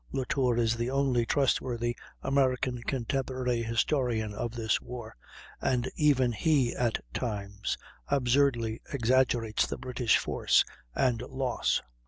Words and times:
Latour 0.11 0.57
is 0.57 0.75
the 0.77 0.89
only 0.89 1.27
trustworthy 1.27 1.95
American 2.23 2.81
contemporary 2.81 3.61
historian 3.61 4.33
of 4.33 4.55
this 4.55 4.81
war, 4.81 5.15
and 5.61 5.91
even 5.95 6.31
he 6.31 6.75
at 6.75 7.03
times 7.13 7.77
absurdly 8.07 8.81
exaggerates 8.91 9.67
the 9.67 9.77
British 9.77 10.17
force 10.17 10.65
and 10.95 11.21
loss. 11.21 11.83